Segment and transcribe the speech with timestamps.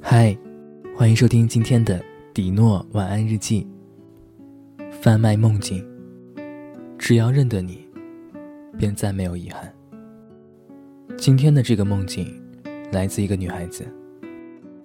[0.00, 0.36] 嗨，
[0.96, 3.66] 欢迎收听今天的迪诺晚安日记。
[5.02, 5.84] 贩卖梦境，
[6.98, 7.86] 只要认得你，
[8.78, 9.74] 便再没有遗憾。
[11.16, 12.40] 今天的这个梦境，
[12.92, 13.86] 来自一个女孩子，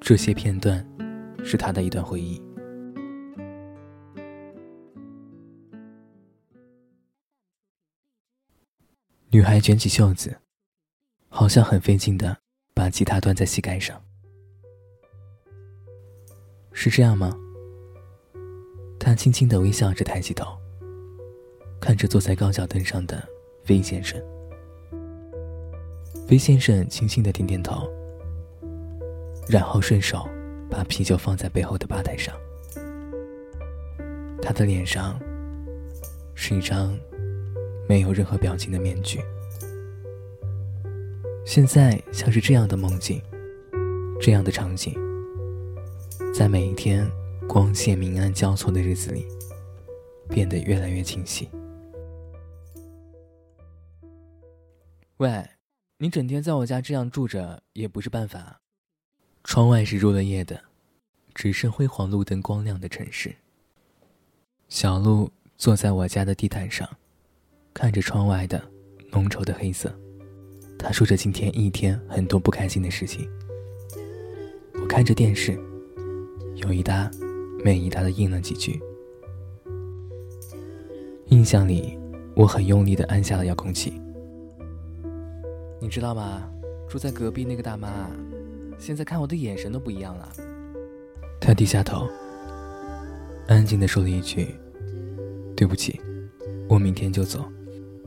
[0.02, 0.86] 这些片段，
[1.43, 2.41] 是她的一段回忆。
[9.30, 10.36] 女孩卷起袖子，
[11.30, 12.38] 好像很费劲的
[12.73, 14.00] 把吉他端在膝盖上。
[16.73, 17.38] 是这样吗？
[19.00, 20.58] 他轻轻的微笑着，抬起头，
[21.80, 23.22] 看着坐在高脚凳上的
[23.68, 24.22] V 先生。
[26.30, 27.88] V 先生轻轻的点点头，
[29.48, 30.28] 然后顺手
[30.70, 32.34] 把啤酒放在背后的吧台上。
[34.42, 35.20] 他的脸上
[36.34, 36.98] 是一张
[37.88, 39.20] 没有任何表情的面具。
[41.45, 43.22] 现在像是这样的梦境，
[44.20, 44.94] 这样的场景。
[46.34, 47.08] 在每一天
[47.48, 49.23] 光线明暗交错的日子里，
[50.30, 51.48] 变得越来越清晰。
[55.17, 55.48] 喂，
[56.00, 58.59] 你整天在我家这样住着也不是办法。
[59.44, 60.59] 窗外是入了夜的，
[61.36, 63.36] 只剩辉煌路灯光亮的城市。
[64.70, 66.90] 小鹿坐在我家的地毯上，
[67.75, 68.59] 看着窗外的
[69.12, 69.95] 浓稠的黑色。
[70.80, 73.30] 他说着今天一天很多不开心的事情。
[74.81, 75.56] 我看着电视。
[76.64, 77.11] 有一搭
[77.64, 78.81] 没一搭的应了几句。
[81.28, 81.97] 印象里，
[82.36, 83.94] 我很用力的按下了遥控器。
[85.80, 86.50] 你知道吗？
[86.88, 88.09] 住在隔壁那个大妈，
[88.78, 90.30] 现在看我的眼神都不一样了。
[91.41, 92.08] 她低下头，
[93.47, 94.47] 安静的说了一句
[95.58, 96.00] ：“对不起，
[96.69, 97.44] 我明天就走，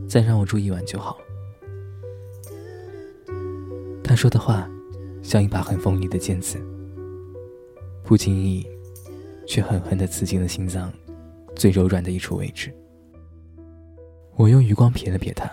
[0.09, 1.19] 再让我住一晚就好。”
[4.03, 4.71] 她说的话，
[5.21, 6.59] 像一把很锋利的尖刺。
[8.07, 8.65] 不经意，
[9.49, 10.93] 却狠狠地刺进了心脏
[11.57, 12.73] 最柔软的一处位置。
[14.37, 15.51] 我用余光瞥了瞥他。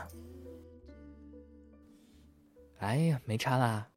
[2.77, 3.87] 哎呀，没差啦，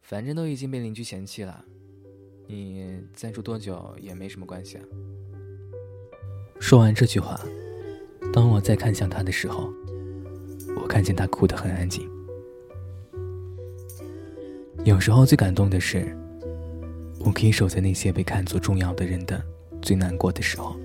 [0.00, 1.64] 反正都已经被邻居嫌弃了，
[2.46, 4.84] 你再住多久也没什么关系啊。
[6.60, 7.40] 说完这句话，
[8.32, 9.72] 当我再看向他的时候，
[10.80, 12.08] 我看见他哭得很安静。
[14.84, 16.16] 有时候最感动的是。
[17.24, 19.42] 我可以守在那些被看作重要的人的
[19.80, 20.76] 最难过的时候，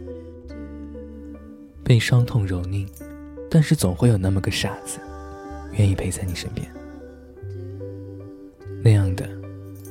[1.84, 2.88] 被伤痛蹂躏，
[3.50, 5.00] 但是总会有那么个傻子，
[5.74, 6.72] 愿意陪在你身边，
[8.84, 9.28] 那样的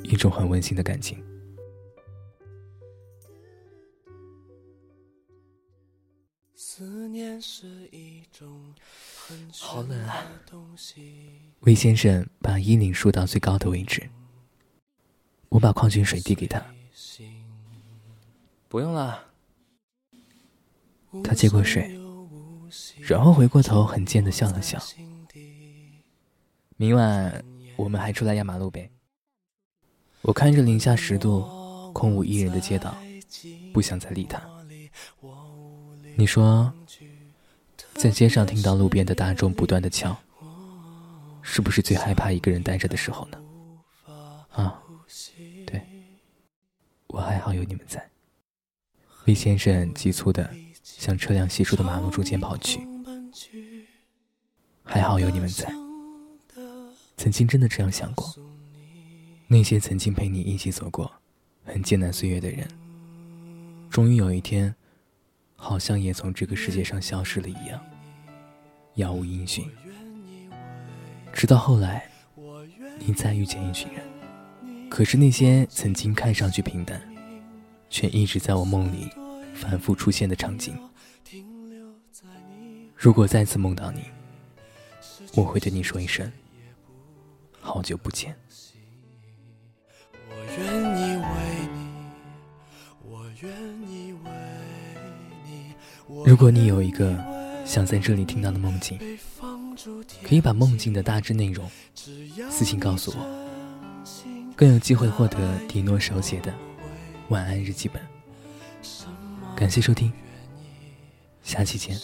[0.03, 1.23] 一种很温馨的感情。
[9.59, 10.25] 好冷啊！
[11.61, 14.09] 魏先生把衣领竖到最高的位置。
[15.49, 16.63] 我把矿泉水递给他，
[18.69, 19.25] 不用了。
[21.25, 21.99] 他接过水，
[23.01, 24.79] 然后回过头，很贱的笑了笑。
[26.77, 27.43] 明晚
[27.77, 28.91] 我们还出来压马路呗。
[30.23, 32.95] 我看着零下十度、空无一人的街道，
[33.73, 34.43] 不想再理他。
[36.17, 36.71] 你说，
[37.95, 40.15] 在街上听到路边的大钟不断的敲，
[41.41, 43.41] 是不是最害怕一个人呆着的时候呢？
[44.51, 44.83] 啊？
[45.67, 45.81] 对，
[47.07, 48.05] 我还好有你们在。
[49.27, 50.53] 魏先生急促的
[50.83, 52.81] 向车辆稀疏的马路中间跑去。
[54.83, 55.73] 还好有你们在。
[57.17, 58.35] 曾经真的这样想过，
[59.47, 61.09] 那些曾经陪你一起走过
[61.65, 62.67] 很艰难岁月的人，
[63.89, 64.75] 终于有一天，
[65.55, 67.81] 好像也从这个世界上消失了一样，
[68.97, 69.71] 杳无音讯。
[71.33, 72.11] 直到后来，
[72.99, 74.03] 你再遇见一群人。
[74.91, 77.01] 可是那些曾经看上去平淡，
[77.89, 79.09] 却一直在我梦里
[79.55, 80.79] 反复出现的场景，
[82.95, 84.03] 如果再次梦到你，
[85.35, 86.31] 我会对你说一声
[87.61, 88.35] “好久不见”。
[96.25, 97.17] 如果你有一个
[97.65, 98.99] 想在这里听到的梦境，
[100.23, 101.69] 可以把梦境的大致内容
[102.51, 103.47] 私信告诉我。
[104.57, 106.55] 更有机会获得迪诺手写的
[107.29, 108.01] 晚安日记本。
[109.57, 110.13] 感谢收听，
[111.43, 111.97] 下期见。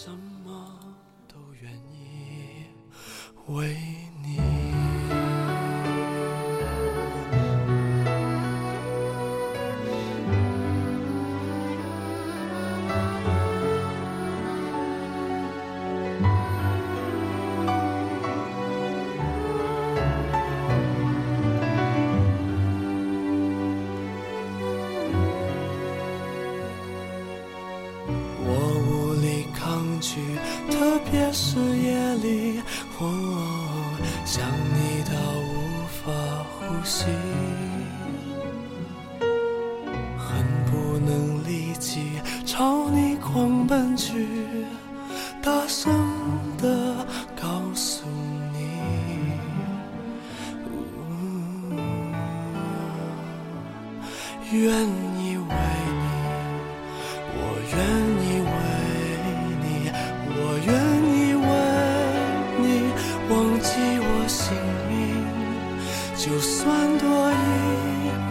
[31.12, 32.62] 也是夜里，
[34.24, 34.42] 想
[34.74, 35.12] 你到
[35.42, 36.10] 无法
[36.58, 37.04] 呼吸，
[40.16, 40.26] 恨
[40.70, 44.26] 不能立即朝你狂奔去，
[45.42, 45.92] 大声
[46.56, 47.06] 的
[47.40, 48.06] 告诉
[48.54, 48.58] 你。
[54.50, 54.62] 愿
[55.18, 55.54] 意为
[56.00, 56.06] 你，
[57.34, 57.38] 我
[57.70, 57.76] 愿
[58.20, 58.21] 意。
[66.24, 67.34] 就算多一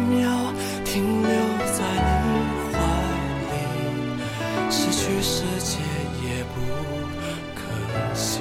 [0.10, 0.54] 秒
[0.86, 1.30] 停留
[1.74, 1.84] 在
[2.24, 2.26] 你
[2.72, 2.74] 怀
[3.52, 3.54] 里，
[4.72, 5.76] 失去世界
[6.24, 6.56] 也不
[7.54, 7.60] 可
[8.14, 8.40] 惜。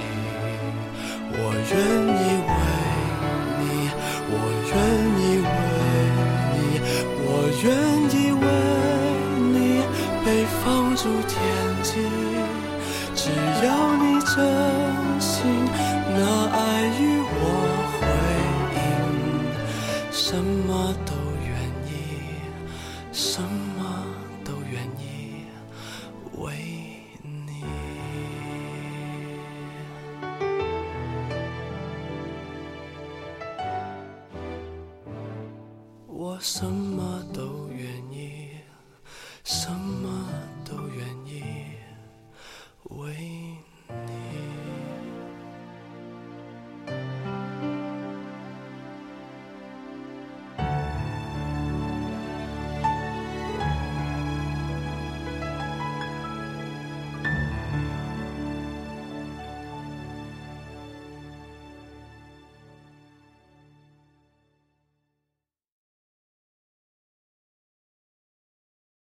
[1.33, 1.37] 我
[1.69, 1.75] 愿
[2.15, 2.20] 意
[20.31, 21.13] 什么都
[21.45, 21.91] 愿意，
[23.11, 24.07] 什么
[24.45, 25.47] 都愿意
[26.39, 26.55] 为
[27.21, 27.65] 你。
[36.07, 38.51] 我什么都愿意，
[39.43, 40.29] 什么
[40.65, 41.43] 都愿意
[42.85, 43.50] 为